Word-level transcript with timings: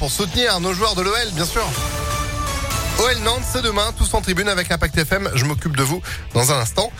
pour 0.00 0.10
soutenir 0.10 0.60
nos 0.60 0.72
joueurs 0.72 0.94
de 0.94 1.02
l'OL, 1.02 1.30
bien 1.34 1.44
sûr. 1.44 1.62
OL 3.00 3.18
Nantes, 3.18 3.42
c'est 3.52 3.60
demain, 3.60 3.92
tous 3.98 4.14
en 4.14 4.22
tribune 4.22 4.48
avec 4.48 4.70
Impact 4.70 4.96
FM. 4.96 5.30
Je 5.34 5.44
m'occupe 5.44 5.76
de 5.76 5.82
vous 5.82 6.00
dans 6.32 6.52
un 6.52 6.58
instant. 6.58 6.90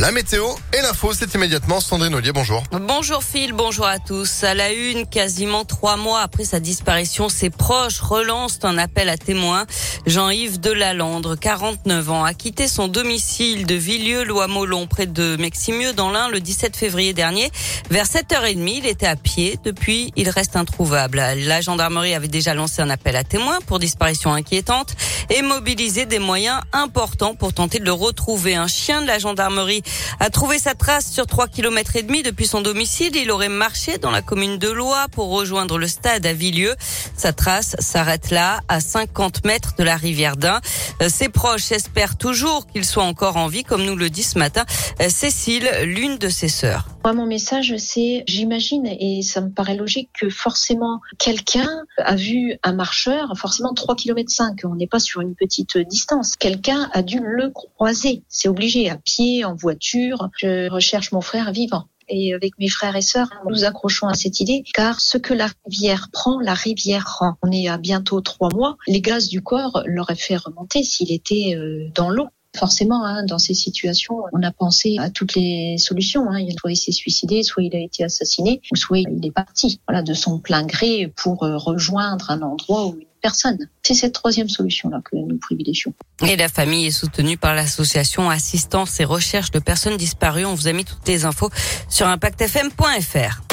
La 0.00 0.12
météo 0.12 0.46
et 0.72 0.80
l'info, 0.80 1.12
c'est 1.12 1.34
immédiatement 1.34 1.80
Sandrine 1.80 2.14
Ollier. 2.14 2.30
Bonjour. 2.30 2.62
Bonjour 2.70 3.24
Phil, 3.24 3.52
bonjour 3.52 3.84
à 3.84 3.98
tous. 3.98 4.44
À 4.44 4.54
la 4.54 4.70
une, 4.72 5.08
quasiment 5.08 5.64
trois 5.64 5.96
mois 5.96 6.20
après 6.20 6.44
sa 6.44 6.60
disparition, 6.60 7.28
ses 7.28 7.50
proches 7.50 7.98
relancent 7.98 8.60
un 8.62 8.78
appel 8.78 9.08
à 9.08 9.16
témoins. 9.16 9.66
Jean-Yves 10.06 10.60
Delalandre, 10.60 11.36
49 11.36 12.10
ans, 12.12 12.22
a 12.22 12.32
quitté 12.32 12.68
son 12.68 12.86
domicile 12.86 13.66
de 13.66 13.74
Villieu-Lois-Molon 13.74 14.86
près 14.86 15.06
de 15.06 15.34
Meximieux 15.36 15.92
dans 15.94 16.12
l'Ain 16.12 16.28
le 16.28 16.38
17 16.38 16.76
février 16.76 17.12
dernier. 17.12 17.50
Vers 17.90 18.06
7h30, 18.06 18.78
il 18.78 18.86
était 18.86 19.06
à 19.06 19.16
pied. 19.16 19.58
Depuis, 19.64 20.12
il 20.14 20.30
reste 20.30 20.54
introuvable. 20.54 21.20
La 21.38 21.60
gendarmerie 21.60 22.14
avait 22.14 22.28
déjà 22.28 22.54
lancé 22.54 22.82
un 22.82 22.90
appel 22.90 23.16
à 23.16 23.24
témoins 23.24 23.58
pour 23.66 23.80
disparition 23.80 24.32
inquiétante 24.32 24.94
et 25.28 25.42
mobilisé 25.42 26.06
des 26.06 26.20
moyens 26.20 26.60
importants 26.72 27.34
pour 27.34 27.52
tenter 27.52 27.80
de 27.80 27.84
le 27.84 27.92
retrouver. 27.92 28.54
Un 28.54 28.68
chien 28.68 29.02
de 29.02 29.08
la 29.08 29.18
gendarmerie 29.18 29.82
a 30.20 30.30
trouvé 30.30 30.58
sa 30.58 30.74
trace 30.74 31.10
sur 31.10 31.26
3 31.26 31.48
km 31.48 31.96
et 31.96 32.02
demi 32.02 32.22
depuis 32.22 32.46
son 32.46 32.60
domicile. 32.60 33.16
Il 33.16 33.30
aurait 33.30 33.48
marché 33.48 33.98
dans 33.98 34.10
la 34.10 34.22
commune 34.22 34.58
de 34.58 34.68
Loire 34.68 35.08
pour 35.10 35.30
rejoindre 35.30 35.78
le 35.78 35.86
stade 35.86 36.26
à 36.26 36.32
Villieu. 36.32 36.74
Sa 37.16 37.32
trace 37.32 37.76
s'arrête 37.78 38.30
là, 38.30 38.60
à 38.68 38.80
50 38.80 39.44
mètres 39.44 39.74
de 39.78 39.84
la 39.84 39.96
rivière 39.96 40.36
d'Ain. 40.36 40.60
Euh, 41.02 41.08
ses 41.08 41.28
proches 41.28 41.72
espèrent 41.72 42.16
toujours 42.16 42.66
qu'il 42.66 42.84
soit 42.84 43.04
encore 43.04 43.36
en 43.36 43.48
vie, 43.48 43.64
comme 43.64 43.84
nous 43.84 43.96
le 43.96 44.10
dit 44.10 44.22
ce 44.22 44.38
matin 44.38 44.64
euh, 45.00 45.08
Cécile, 45.08 45.70
l'une 45.82 46.18
de 46.18 46.28
ses 46.28 46.48
sœurs. 46.48 46.88
Moi, 47.08 47.14
mon 47.14 47.26
message, 47.26 47.74
c'est, 47.78 48.22
j'imagine, 48.26 48.86
et 48.86 49.22
ça 49.22 49.40
me 49.40 49.48
paraît 49.48 49.76
logique, 49.76 50.10
que 50.12 50.28
forcément, 50.28 51.00
quelqu'un 51.18 51.86
a 51.96 52.16
vu 52.16 52.58
un 52.62 52.74
marcheur, 52.74 53.32
forcément 53.34 53.72
3 53.72 53.96
km 53.96 54.30
5, 54.30 54.58
on 54.64 54.74
n'est 54.74 54.86
pas 54.86 54.98
sur 54.98 55.22
une 55.22 55.34
petite 55.34 55.78
distance. 55.78 56.36
Quelqu'un 56.36 56.90
a 56.92 57.02
dû 57.02 57.18
le 57.22 57.48
croiser. 57.48 58.24
C'est 58.28 58.48
obligé, 58.48 58.90
à 58.90 58.98
pied, 58.98 59.46
en 59.46 59.54
voiture. 59.54 60.28
Je 60.36 60.68
recherche 60.68 61.10
mon 61.12 61.22
frère 61.22 61.50
vivant 61.50 61.88
et 62.10 62.34
avec 62.34 62.58
mes 62.58 62.68
frères 62.68 62.96
et 62.96 63.02
sœurs, 63.02 63.30
nous 63.48 63.64
accrochons 63.64 64.06
à 64.06 64.14
cette 64.14 64.40
idée, 64.40 64.62
car 64.74 65.00
ce 65.00 65.18
que 65.18 65.34
la 65.34 65.48
rivière 65.64 66.08
prend, 66.12 66.40
la 66.40 66.54
rivière 66.54 67.06
rend. 67.18 67.36
On 67.42 67.50
est 67.50 67.68
à 67.68 67.78
bientôt 67.78 68.20
trois 68.20 68.50
mois. 68.54 68.76
Les 68.86 69.00
gaz 69.00 69.28
du 69.28 69.42
corps 69.42 69.82
l'auraient 69.86 70.14
fait 70.14 70.36
remonter 70.36 70.82
s'il 70.82 71.12
était 71.12 71.54
euh, 71.54 71.88
dans 71.94 72.10
l'eau. 72.10 72.28
Forcément, 72.58 73.04
hein, 73.04 73.24
dans 73.24 73.38
ces 73.38 73.54
situations, 73.54 74.22
on 74.32 74.42
a 74.42 74.50
pensé 74.50 74.96
à 74.98 75.10
toutes 75.10 75.34
les 75.34 75.76
solutions. 75.78 76.30
Hein. 76.30 76.44
Soit 76.58 76.72
il 76.72 76.76
s'est 76.76 76.92
suicidé, 76.92 77.42
soit 77.42 77.62
il 77.62 77.74
a 77.76 77.78
été 77.78 78.04
assassiné, 78.04 78.60
ou 78.72 78.76
soit 78.76 78.98
il 78.98 79.24
est 79.24 79.30
parti 79.30 79.80
voilà, 79.86 80.02
de 80.02 80.14
son 80.14 80.38
plein 80.38 80.64
gré 80.64 81.12
pour 81.16 81.44
euh, 81.44 81.56
rejoindre 81.56 82.30
un 82.30 82.42
endroit 82.42 82.86
où 82.86 82.94
une 82.94 83.06
personne. 83.22 83.58
C'est 83.82 83.94
cette 83.94 84.12
troisième 84.12 84.48
solution-là 84.48 85.00
que 85.04 85.16
nous 85.16 85.38
privilégions. 85.38 85.94
Et 86.26 86.36
la 86.36 86.48
famille 86.48 86.86
est 86.86 86.90
soutenue 86.90 87.36
par 87.36 87.54
l'association 87.54 88.28
Assistance 88.28 88.98
et 89.00 89.04
Recherche 89.04 89.50
de 89.50 89.58
personnes 89.58 89.96
disparues. 89.96 90.44
On 90.44 90.54
vous 90.54 90.68
a 90.68 90.72
mis 90.72 90.84
toutes 90.84 91.06
les 91.06 91.24
infos 91.24 91.50
sur 91.88 92.06
impactfm.fr. 92.06 93.47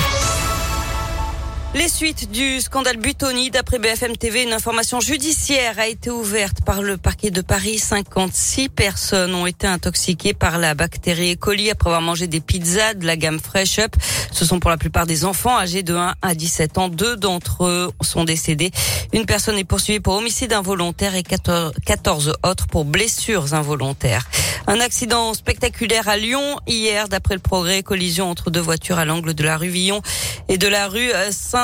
Les 1.75 1.89
suites 1.89 2.31
du 2.31 2.61
scandale 2.61 2.95
Butoni, 2.95 3.51
d'après 3.51 3.79
BFM 3.79 4.15
TV, 4.15 4.43
une 4.43 4.53
information 4.53 5.01
judiciaire 5.01 5.77
a 5.77 5.87
été 5.87 6.09
ouverte 6.09 6.61
par 6.65 6.81
le 6.81 6.95
parquet 6.95 7.31
de 7.31 7.41
Paris. 7.41 7.79
56 7.79 8.69
personnes 8.69 9.35
ont 9.35 9.45
été 9.45 9.67
intoxiquées 9.67 10.33
par 10.33 10.57
la 10.57 10.73
bactérie 10.73 11.33
E. 11.33 11.35
coli 11.35 11.69
après 11.69 11.89
avoir 11.89 12.01
mangé 12.01 12.27
des 12.27 12.39
pizzas 12.39 12.93
de 12.93 13.05
la 13.05 13.17
gamme 13.17 13.41
Fresh 13.41 13.79
Up. 13.79 13.93
Ce 14.31 14.45
sont 14.45 14.61
pour 14.61 14.69
la 14.69 14.77
plupart 14.77 15.05
des 15.05 15.25
enfants 15.25 15.57
âgés 15.57 15.83
de 15.83 15.93
1 15.93 16.15
à 16.21 16.33
17 16.33 16.77
ans. 16.77 16.87
Deux 16.87 17.17
d'entre 17.17 17.65
eux 17.65 17.91
sont 17.99 18.23
décédés. 18.23 18.71
Une 19.11 19.25
personne 19.25 19.57
est 19.57 19.65
poursuivie 19.65 19.99
pour 19.99 20.13
homicide 20.13 20.53
involontaire 20.53 21.13
et 21.15 21.23
14 21.23 22.37
autres 22.43 22.67
pour 22.67 22.85
blessures 22.85 23.53
involontaires. 23.53 24.25
Un 24.67 24.79
accident 24.79 25.33
spectaculaire 25.33 26.07
à 26.07 26.17
Lyon 26.17 26.59
hier, 26.67 27.07
d'après 27.07 27.35
le 27.35 27.39
progrès, 27.39 27.83
collision 27.83 28.29
entre 28.29 28.50
deux 28.50 28.61
voitures 28.61 28.97
à 28.97 29.05
l'angle 29.05 29.33
de 29.33 29.44
la 29.44 29.57
rue 29.57 29.67
Villon 29.67 30.01
et 30.47 30.57
de 30.57 30.67
la 30.67 30.88
rue 30.88 31.11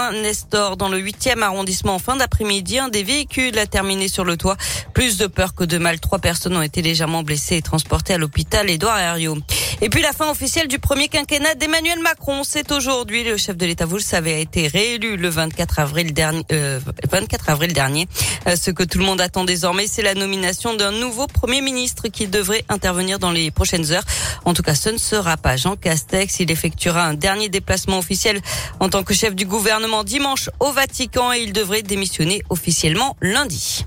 Saint-Nestor 0.01 0.77
dans 0.77 0.89
le 0.89 0.97
8e 0.97 1.43
arrondissement 1.43 1.93
en 1.93 1.99
fin 1.99 2.15
d'après-midi. 2.15 2.79
Un 2.79 2.89
des 2.89 3.03
véhicules 3.03 3.57
a 3.59 3.67
terminé 3.67 4.07
sur 4.07 4.25
le 4.25 4.35
toit. 4.35 4.57
Plus 4.95 5.17
de 5.17 5.27
peur 5.27 5.53
que 5.53 5.63
de 5.63 5.77
mal. 5.77 5.99
Trois 5.99 6.17
personnes 6.17 6.57
ont 6.57 6.61
été 6.63 6.81
légèrement 6.81 7.21
blessées 7.21 7.57
et 7.57 7.61
transportées 7.61 8.15
à 8.15 8.17
l'hôpital 8.17 8.67
Édouard 8.67 8.97
Herriot. 8.97 9.37
Et 9.83 9.89
puis 9.89 10.03
la 10.03 10.13
fin 10.13 10.29
officielle 10.29 10.67
du 10.67 10.77
premier 10.77 11.07
quinquennat 11.07 11.55
d'Emmanuel 11.55 11.99
Macron, 12.01 12.43
c'est 12.43 12.71
aujourd'hui. 12.71 13.23
Le 13.23 13.35
chef 13.35 13.57
de 13.57 13.65
l'État, 13.65 13.85
vous 13.87 13.95
le 13.95 14.03
savez, 14.03 14.35
a 14.35 14.37
été 14.37 14.67
réélu 14.67 15.17
le 15.17 15.27
24 15.27 15.79
avril 15.79 16.13
dernier. 16.13 16.45
Euh, 16.51 16.79
24 17.11 17.49
avril 17.49 17.73
dernier. 17.73 18.07
Euh, 18.47 18.55
ce 18.55 18.69
que 18.69 18.83
tout 18.83 18.99
le 18.99 19.05
monde 19.05 19.19
attend 19.19 19.43
désormais, 19.43 19.87
c'est 19.87 20.03
la 20.03 20.13
nomination 20.13 20.75
d'un 20.75 20.91
nouveau 20.91 21.25
premier 21.25 21.61
ministre 21.61 22.09
qui 22.09 22.27
devrait 22.27 22.63
intervenir 22.69 23.17
dans 23.17 23.31
les 23.31 23.49
prochaines 23.49 23.91
heures. 23.91 24.05
En 24.45 24.53
tout 24.53 24.61
cas, 24.61 24.75
ce 24.75 24.89
ne 24.89 24.99
sera 24.99 25.35
pas 25.35 25.57
Jean 25.57 25.75
Castex. 25.75 26.39
Il 26.39 26.51
effectuera 26.51 27.03
un 27.03 27.15
dernier 27.15 27.49
déplacement 27.49 27.97
officiel 27.97 28.39
en 28.79 28.87
tant 28.87 29.01
que 29.01 29.15
chef 29.15 29.33
du 29.33 29.47
gouvernement 29.47 30.03
dimanche 30.03 30.51
au 30.59 30.71
Vatican 30.71 31.33
et 31.33 31.39
il 31.39 31.53
devrait 31.53 31.81
démissionner 31.81 32.43
officiellement 32.49 33.17
lundi. 33.19 33.83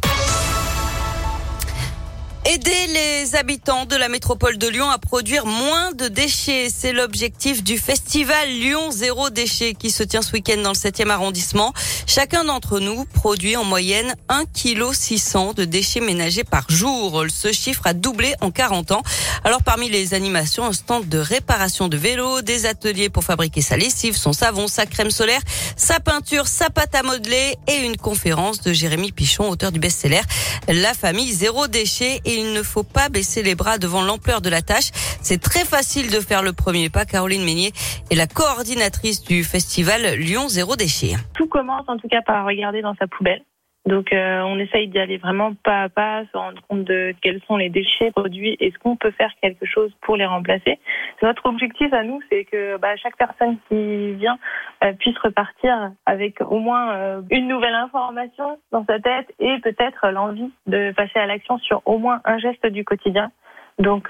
Aider 2.46 2.86
les 2.88 3.36
habitants 3.36 3.86
de 3.86 3.96
la 3.96 4.10
métropole 4.10 4.58
de 4.58 4.68
Lyon 4.68 4.90
à 4.90 4.98
produire 4.98 5.46
moins 5.46 5.92
de 5.92 6.08
déchets, 6.08 6.68
c'est 6.68 6.92
l'objectif 6.92 7.64
du 7.64 7.78
festival 7.78 8.50
Lyon 8.50 8.90
Zéro 8.90 9.30
Déchet 9.30 9.72
qui 9.72 9.90
se 9.90 10.02
tient 10.02 10.20
ce 10.20 10.32
week-end 10.32 10.60
dans 10.62 10.72
le 10.72 10.74
7e 10.74 11.08
arrondissement. 11.08 11.72
Chacun 12.06 12.44
d'entre 12.44 12.80
nous 12.80 13.06
produit 13.06 13.56
en 13.56 13.64
moyenne 13.64 14.14
1,6 14.28 15.32
kg 15.32 15.54
de 15.54 15.64
déchets 15.64 16.00
ménagers 16.00 16.44
par 16.44 16.66
jour. 16.68 17.24
Ce 17.30 17.50
chiffre 17.50 17.86
a 17.86 17.94
doublé 17.94 18.34
en 18.42 18.50
40 18.50 18.92
ans. 18.92 19.02
Alors 19.42 19.62
parmi 19.62 19.88
les 19.88 20.12
animations, 20.12 20.66
un 20.66 20.74
stand 20.74 21.08
de 21.08 21.18
réparation 21.18 21.88
de 21.88 21.96
vélos, 21.96 22.42
des 22.42 22.66
ateliers 22.66 23.08
pour 23.08 23.24
fabriquer 23.24 23.62
sa 23.62 23.78
lessive, 23.78 24.18
son 24.18 24.34
savon, 24.34 24.68
sa 24.68 24.84
crème 24.84 25.10
solaire, 25.10 25.40
sa 25.76 25.98
peinture, 25.98 26.46
sa 26.46 26.68
pâte 26.68 26.94
à 26.94 27.02
modeler 27.02 27.56
et 27.68 27.76
une 27.86 27.96
conférence 27.96 28.60
de 28.60 28.74
Jérémy 28.74 29.12
Pichon, 29.12 29.48
auteur 29.48 29.72
du 29.72 29.80
best-seller 29.80 30.20
La 30.68 30.92
famille 30.92 31.32
Zéro 31.32 31.68
Déchet 31.68 32.20
et 32.26 32.33
il 32.34 32.52
ne 32.52 32.62
faut 32.62 32.82
pas 32.82 33.08
baisser 33.08 33.42
les 33.42 33.54
bras 33.54 33.78
devant 33.78 34.02
l'ampleur 34.02 34.40
de 34.40 34.48
la 34.48 34.62
tâche. 34.62 34.90
C'est 35.22 35.40
très 35.40 35.64
facile 35.64 36.10
de 36.10 36.20
faire 36.20 36.42
le 36.42 36.52
premier 36.52 36.90
pas. 36.90 37.04
Caroline 37.04 37.44
Meignier 37.44 37.72
est 38.10 38.14
la 38.14 38.26
coordinatrice 38.26 39.22
du 39.22 39.44
festival 39.44 40.16
Lyon 40.16 40.48
Zéro 40.48 40.76
Déchet. 40.76 41.14
Tout 41.34 41.46
commence 41.46 41.84
en 41.88 41.96
tout 41.96 42.08
cas 42.08 42.22
par 42.22 42.46
regarder 42.46 42.82
dans 42.82 42.94
sa 42.96 43.06
poubelle. 43.06 43.42
Donc 43.86 44.14
euh, 44.14 44.40
on 44.42 44.58
essaye 44.58 44.88
d'y 44.88 44.98
aller 44.98 45.18
vraiment 45.18 45.52
pas 45.62 45.82
à 45.82 45.88
pas, 45.90 46.24
se 46.32 46.36
rendre 46.36 46.60
compte 46.68 46.84
de 46.84 47.14
quels 47.20 47.42
sont 47.42 47.58
les 47.58 47.68
déchets 47.68 48.10
produits 48.12 48.56
et 48.58 48.70
ce 48.70 48.78
qu'on 48.78 48.96
peut 48.96 49.10
faire 49.10 49.30
quelque 49.42 49.66
chose 49.66 49.92
pour 50.00 50.16
les 50.16 50.24
remplacer. 50.24 50.78
Notre 51.22 51.44
objectif 51.46 51.92
à 51.92 52.02
nous, 52.02 52.20
c'est 52.30 52.44
que 52.44 52.78
bah, 52.78 52.96
chaque 52.96 53.16
personne 53.18 53.58
qui 53.68 54.12
vient 54.14 54.38
euh, 54.82 54.94
puisse 54.94 55.18
repartir 55.18 55.90
avec 56.06 56.40
au 56.40 56.58
moins 56.58 56.94
euh, 56.94 57.22
une 57.30 57.46
nouvelle 57.46 57.74
information 57.74 58.58
dans 58.72 58.86
sa 58.86 59.00
tête 59.00 59.30
et 59.38 59.58
peut-être 59.60 60.08
l'envie 60.08 60.50
de 60.66 60.92
passer 60.92 61.18
à 61.18 61.26
l'action 61.26 61.58
sur 61.58 61.82
au 61.84 61.98
moins 61.98 62.20
un 62.24 62.38
geste 62.38 62.66
du 62.66 62.84
quotidien. 62.84 63.30
Donc 63.78 64.06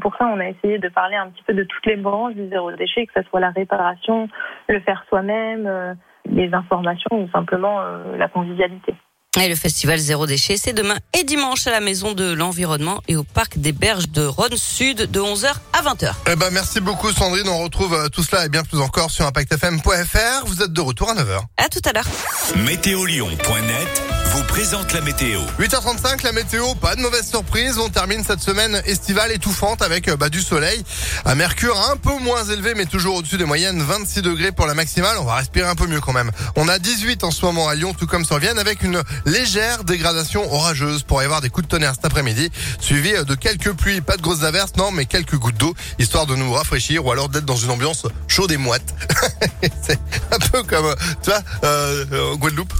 pour 0.00 0.16
ça, 0.16 0.26
on 0.26 0.40
a 0.40 0.48
essayé 0.48 0.78
de 0.78 0.88
parler 0.88 1.16
un 1.16 1.28
petit 1.28 1.42
peu 1.42 1.52
de 1.52 1.64
toutes 1.64 1.84
les 1.84 1.96
branches 1.96 2.32
du 2.32 2.48
zéro 2.48 2.72
déchet, 2.72 3.04
que 3.04 3.12
ce 3.14 3.28
soit 3.28 3.40
la 3.40 3.50
réparation, 3.50 4.26
le 4.70 4.80
faire 4.80 5.04
soi-même, 5.10 5.98
les 6.24 6.54
informations 6.54 7.20
ou 7.20 7.28
simplement 7.28 7.82
la 8.16 8.28
convivialité. 8.28 8.94
Et 9.40 9.48
le 9.48 9.54
festival 9.54 9.98
Zéro 9.98 10.26
Déchet, 10.26 10.58
c'est 10.58 10.74
demain 10.74 10.98
et 11.18 11.24
dimanche 11.24 11.66
à 11.66 11.70
la 11.70 11.80
Maison 11.80 12.12
de 12.12 12.32
l'Environnement 12.32 13.02
et 13.08 13.16
au 13.16 13.24
Parc 13.24 13.58
des 13.58 13.72
Berges 13.72 14.10
de 14.10 14.26
Rhône 14.26 14.56
Sud 14.58 15.10
de 15.10 15.20
11h 15.20 15.50
à 15.72 15.82
20h. 15.82 16.12
Eh 16.30 16.36
ben, 16.36 16.50
merci 16.52 16.80
beaucoup 16.80 17.10
Sandrine. 17.12 17.48
On 17.48 17.62
retrouve 17.62 17.94
euh, 17.94 18.08
tout 18.08 18.22
cela 18.22 18.44
et 18.44 18.50
bien 18.50 18.62
plus 18.62 18.78
encore 18.78 19.10
sur 19.10 19.26
impactfm.fr. 19.26 20.44
Vous 20.44 20.62
êtes 20.62 20.72
de 20.72 20.80
retour 20.82 21.08
à 21.08 21.14
9h. 21.14 21.40
À 21.56 21.68
tout 21.70 21.80
à 21.86 21.92
l'heure. 21.92 22.08
Météolion.net 22.56 24.21
vous 24.32 24.44
présente 24.44 24.94
la 24.94 25.02
météo. 25.02 25.40
8h35, 25.58 26.24
la 26.24 26.32
météo, 26.32 26.74
pas 26.74 26.96
de 26.96 27.02
mauvaise 27.02 27.28
surprise. 27.28 27.76
On 27.78 27.90
termine 27.90 28.24
cette 28.24 28.40
semaine 28.40 28.80
estivale 28.86 29.30
étouffante 29.30 29.82
avec 29.82 30.08
euh, 30.08 30.16
bah, 30.16 30.30
du 30.30 30.40
soleil. 30.40 30.82
À 31.26 31.34
mercure 31.34 31.78
un 31.90 31.98
peu 31.98 32.16
moins 32.18 32.42
élevé, 32.44 32.72
mais 32.74 32.86
toujours 32.86 33.16
au-dessus 33.16 33.36
des 33.36 33.44
moyennes. 33.44 33.82
26 33.82 34.22
degrés 34.22 34.50
pour 34.50 34.66
la 34.66 34.72
maximale. 34.72 35.18
On 35.18 35.24
va 35.24 35.34
respirer 35.34 35.68
un 35.68 35.74
peu 35.74 35.86
mieux 35.86 36.00
quand 36.00 36.14
même. 36.14 36.30
On 36.56 36.66
a 36.68 36.78
18 36.78 37.24
en 37.24 37.30
ce 37.30 37.44
moment 37.44 37.68
à 37.68 37.74
Lyon, 37.74 37.92
tout 37.92 38.06
comme 38.06 38.24
sur 38.24 38.38
Vienne, 38.38 38.58
avec 38.58 38.82
une 38.82 39.02
légère 39.26 39.84
dégradation 39.84 40.50
orageuse. 40.50 41.02
Pour 41.02 41.20
y 41.20 41.26
avoir 41.26 41.42
des 41.42 41.50
coups 41.50 41.66
de 41.66 41.70
tonnerre 41.70 41.94
cet 41.94 42.06
après-midi, 42.06 42.50
suivi 42.80 43.12
euh, 43.14 43.24
de 43.24 43.34
quelques 43.34 43.72
pluies. 43.72 44.00
Pas 44.00 44.16
de 44.16 44.22
grosses 44.22 44.44
averses, 44.44 44.76
non, 44.78 44.92
mais 44.92 45.04
quelques 45.04 45.36
gouttes 45.36 45.58
d'eau, 45.58 45.74
histoire 45.98 46.24
de 46.24 46.36
nous 46.36 46.52
rafraîchir 46.54 47.04
ou 47.04 47.12
alors 47.12 47.28
d'être 47.28 47.44
dans 47.44 47.56
une 47.56 47.70
ambiance 47.70 48.06
chaude 48.28 48.50
et 48.50 48.56
moite. 48.56 48.94
C'est 49.82 50.00
un 50.30 50.38
peu 50.38 50.62
comme, 50.62 50.94
tu 51.22 51.28
vois, 51.28 51.42
euh, 51.64 52.34
Guadeloupe. 52.36 52.72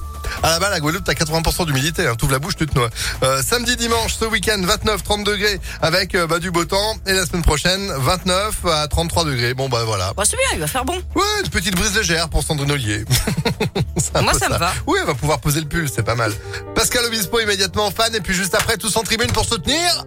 Ah 0.43 0.50
là-bas, 0.50 0.70
la 0.70 0.81
Guadeloupe, 0.81 1.05
t'as 1.05 1.12
80% 1.12 1.67
d'humidité. 1.67 2.06
Hein. 2.06 2.14
T'ouvres 2.17 2.32
la 2.32 2.38
bouche, 2.38 2.56
tu 2.56 2.67
te 2.67 2.75
noies. 2.79 2.90
Euh, 3.23 3.43
samedi, 3.43 3.76
dimanche, 3.76 4.14
ce 4.14 4.25
week-end, 4.25 4.61
29, 4.61 5.02
30 5.02 5.25
degrés 5.25 5.61
avec 5.81 6.14
euh, 6.14 6.26
bah, 6.26 6.38
du 6.38 6.50
beau 6.50 6.64
temps. 6.64 6.96
Et 7.06 7.12
la 7.12 7.26
semaine 7.26 7.43
prochaine, 7.43 7.93
29 7.99 8.67
à 8.67 8.88
33 8.88 9.25
degrés. 9.25 9.55
Bon, 9.55 9.69
bah 9.69 9.84
voilà. 9.84 10.12
Bah, 10.17 10.25
c'est 10.26 10.37
bien, 10.37 10.46
il 10.55 10.61
va 10.61 10.67
faire 10.67 10.84
bon. 10.84 10.96
Ouais, 11.14 11.23
une 11.44 11.50
petite 11.50 11.76
brise 11.76 11.94
légère 11.94 12.29
pour 12.29 12.43
Sandrine 12.43 12.70
Ollier. 12.70 13.05
Moi, 14.23 14.34
ça 14.34 14.49
me 14.49 14.58
va. 14.58 14.73
Oui, 14.87 14.99
elle 15.00 15.06
va 15.06 15.14
pouvoir 15.14 15.40
poser 15.40 15.61
le 15.61 15.67
pull, 15.67 15.88
c'est 15.88 16.02
pas 16.02 16.14
mal. 16.14 16.32
Pascal 16.75 17.05
Obispo 17.05 17.40
immédiatement 17.40 17.90
fan. 17.90 18.14
Et 18.14 18.20
puis 18.20 18.35
juste 18.35 18.55
après, 18.55 18.76
tous 18.76 18.96
en 18.96 19.02
tribune 19.02 19.32
pour 19.32 19.44
soutenir. 19.44 20.05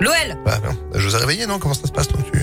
L'OL. 0.00 0.36
Bah 0.44 0.58
non, 0.64 0.76
je 0.94 1.06
vous 1.08 1.14
ai 1.14 1.18
réveillé, 1.18 1.46
non? 1.46 1.58
Comment 1.58 1.74
ça 1.74 1.86
se 1.86 1.92
passe 1.92 2.08
toi? 2.08 2.18
Tu... 2.32 2.40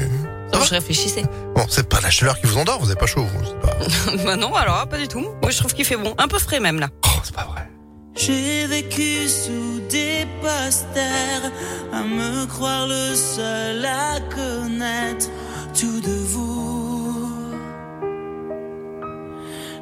Je 0.53 0.69
réfléchissais. 0.69 1.24
Bon, 1.56 1.65
c'est 1.69 1.88
pas 1.88 2.00
la 2.01 2.09
chaleur 2.09 2.39
qui 2.39 2.48
vous 2.48 2.57
endort, 2.57 2.80
vous 2.80 2.89
avez 2.89 3.00
pas 3.00 3.06
chaud, 3.07 3.24
vous. 3.24 3.53
Pas... 3.59 4.15
bah 4.25 4.36
non, 4.36 4.53
alors 4.56 4.88
pas 4.88 4.98
du 4.98 5.07
tout. 5.07 5.27
Moi, 5.42 5.51
je 5.51 5.57
trouve 5.57 5.74
qu'il 5.74 5.86
fait 5.86 5.98
bon. 5.98 6.13
Un 6.18 6.27
peu 6.27 6.39
frais 6.39 6.59
même 6.59 6.80
là. 6.80 6.89
Oh, 7.06 7.19
c'est 7.24 7.36
pas 7.36 7.45
vrai. 7.45 7.68
J'ai 8.15 8.68
vécu 8.68 9.27
sous 9.27 9.80
des 9.89 10.27
posters, 10.42 11.51
à 11.94 12.03
me 12.03 12.45
croire 12.45 12.86
le 12.88 13.15
seul 13.15 13.86
à 13.86 14.19
connaître 14.36 15.27
tout 15.74 16.01
de 16.01 16.13
vous. 16.25 17.31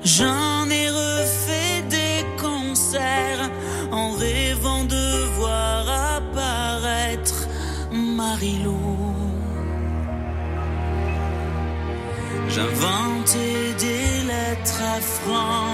J'en 0.04 0.69
ai 0.69 0.89
refait 0.89 1.81
des 1.89 2.25
concerts 2.42 3.50
en 3.92 4.12
rêvant 4.12 4.86
de 4.86 5.25
voir 5.36 5.89
apparaître 6.16 7.48
Marilou. 7.92 8.98
J'inventais 12.59 13.73
des 13.79 14.27
lettres 14.27 14.81
à 14.83 15.00
France, 15.00 15.69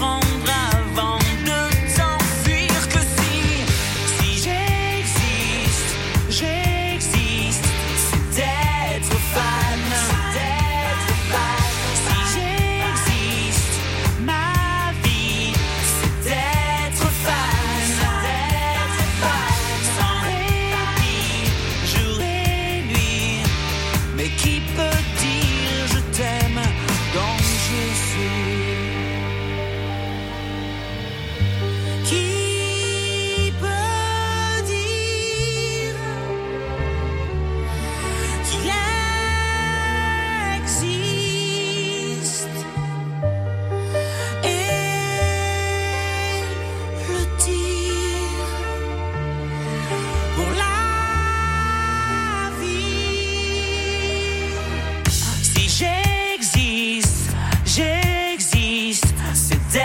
on 0.00 0.35